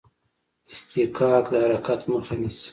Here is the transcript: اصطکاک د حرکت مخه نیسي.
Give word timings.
اصطکاک 0.71 1.45
د 1.51 1.55
حرکت 1.63 1.99
مخه 2.11 2.35
نیسي. 2.41 2.69